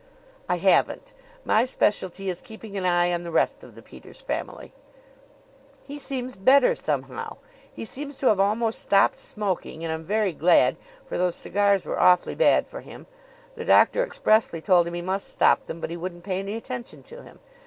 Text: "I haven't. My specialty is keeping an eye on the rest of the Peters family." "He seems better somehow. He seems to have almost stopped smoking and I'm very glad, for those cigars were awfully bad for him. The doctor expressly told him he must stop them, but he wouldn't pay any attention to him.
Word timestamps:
"I 0.49 0.57
haven't. 0.57 1.13
My 1.45 1.63
specialty 1.63 2.27
is 2.27 2.41
keeping 2.41 2.75
an 2.75 2.85
eye 2.87 3.13
on 3.13 3.21
the 3.21 3.29
rest 3.29 3.63
of 3.63 3.75
the 3.75 3.83
Peters 3.83 4.19
family." 4.19 4.73
"He 5.85 5.99
seems 5.99 6.35
better 6.35 6.73
somehow. 6.73 7.37
He 7.71 7.85
seems 7.85 8.17
to 8.17 8.25
have 8.29 8.39
almost 8.39 8.79
stopped 8.79 9.19
smoking 9.19 9.83
and 9.83 9.93
I'm 9.93 10.03
very 10.03 10.33
glad, 10.33 10.77
for 11.05 11.19
those 11.19 11.35
cigars 11.35 11.85
were 11.85 12.01
awfully 12.01 12.33
bad 12.33 12.65
for 12.65 12.81
him. 12.81 13.05
The 13.53 13.63
doctor 13.63 14.03
expressly 14.03 14.59
told 14.59 14.87
him 14.87 14.95
he 14.95 15.03
must 15.03 15.29
stop 15.29 15.67
them, 15.67 15.79
but 15.79 15.91
he 15.91 15.97
wouldn't 15.97 16.23
pay 16.23 16.39
any 16.39 16.55
attention 16.55 17.03
to 17.03 17.21
him. 17.21 17.37